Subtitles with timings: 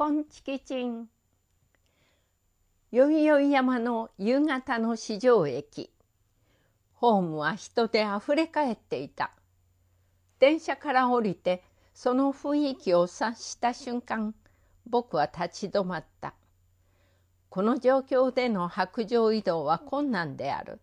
[0.00, 1.10] こんちきちん。
[2.90, 5.90] よいよい山の夕方の市場駅。
[6.94, 9.30] ホームは人であふれかえっていた。
[10.38, 14.34] 電車から降りてその雰囲気を察した瞬間、
[14.86, 16.32] 僕は立ち止まった。
[17.50, 20.80] この状況での白状移動は困難である。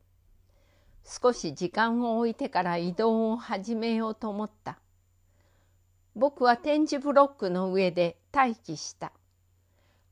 [1.04, 4.77] 少し時間を置いてから移動を始めようと思った。
[6.18, 9.11] 僕は展示ブロックの上で待機した。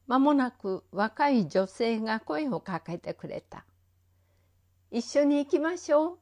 [0.06, 3.66] まもなく若い女性が声をかけてくれた。
[4.92, 6.18] 一緒に行きましょう。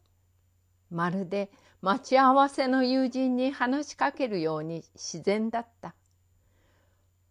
[0.90, 5.96] まるで待ち合わせの友人に話しかけるように自然だった。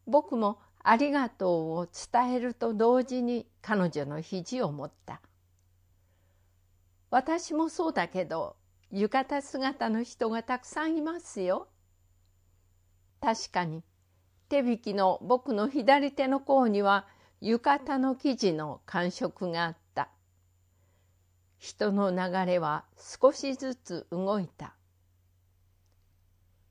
[0.06, 5.22] 僕もありがとうを伝えると同時に彼女の肘を持った。
[7.08, 8.56] 私もそうだけど
[8.90, 11.68] 浴衣姿の人がたくさんいますよ。
[13.22, 13.84] 確かに
[14.48, 17.06] 手引きの僕の左手の甲には
[17.40, 20.10] 浴衣の生地の感触があった。
[21.58, 24.74] 人の流れは少しずつ動いた。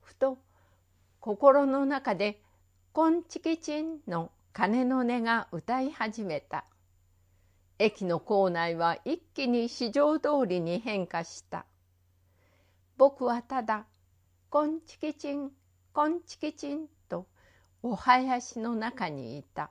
[0.02, 0.38] ふと
[1.20, 2.42] 心の中で
[2.92, 6.66] 「こんちきちん」の鐘の音が歌い始めた。
[7.78, 11.64] 駅の構内は一気に市場通りに変化した。
[12.98, 13.86] 僕はただ
[14.50, 15.50] 「こんちきちん」
[15.94, 17.26] こんちきちんと
[17.82, 19.70] お囃子の中にいた。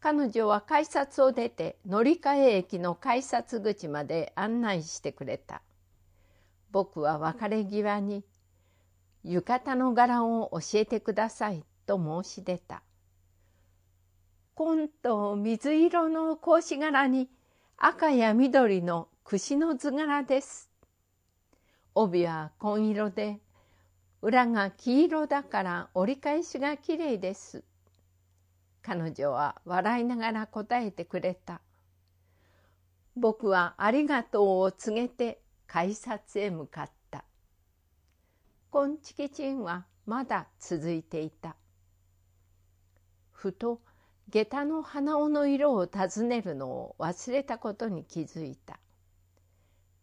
[0.00, 5.60] 彼女は改札を出て乗り換え駅の改札口まで案内してくれた。
[6.70, 8.24] 僕は別れ際に
[9.22, 12.82] 「浴衣の柄を教えてください」と申し出た。
[14.54, 17.28] 紺と水色の格子柄に
[17.76, 20.70] 赤や緑の櫛の図柄です。
[21.94, 23.40] 帯は紺色で
[24.24, 27.62] 裏が黄色だから折り返しがきれいです。
[28.80, 31.60] 彼女は笑いながら答えてくれた。
[33.16, 37.26] 僕はありがとうを告げて改札へ向かった。
[38.70, 41.56] こんちきちんはまだ続いていた。
[43.30, 43.82] ふと
[44.30, 48.78] 下駄の鼻緒の色を尋ねるのを忘れたことに気づいた。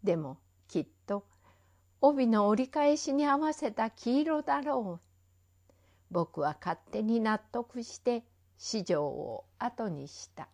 [0.03, 0.37] でも
[0.67, 1.25] きっと
[2.03, 5.05] 帯の折り返しに合わせた黄色だろう。
[6.09, 8.23] 僕は勝手に納得して
[8.57, 10.49] 市場を後にした。